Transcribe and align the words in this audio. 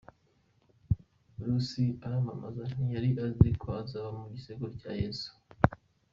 Rusi 1.45 1.83
amaramaza 2.05 2.63
ntiyari 2.71 3.09
azi 3.25 3.49
ko 3.61 3.67
azaba 3.81 4.09
mu 4.17 4.25
gisekuru 4.33 4.71
cya 4.81 4.91
Yesu. 5.01 5.29